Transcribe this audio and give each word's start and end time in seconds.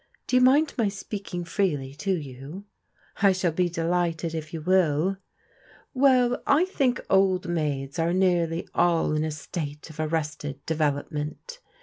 Do 0.25 0.35
you 0.35 0.41
mind 0.41 0.73
my 0.79 0.87
speaking 0.87 1.45
freely 1.45 1.93
to 1.93 2.13
you?" 2.13 2.65
I 3.21 3.33
shaU 3.33 3.51
be 3.51 3.69
delighted 3.69 4.33
if 4.33 4.51
you 4.51 4.59
will."" 4.61 5.17
Well, 5.93 6.41
I 6.47 6.65
think 6.65 6.99
old 7.07 7.47
maids 7.47 7.99
are 7.99 8.11
nearly 8.11 8.67
all 8.73 9.13
in 9.15 9.23
a 9.23 9.29
state 9.29 9.91
of 9.91 9.99
arrested 9.99 10.65
development. 10.65 11.59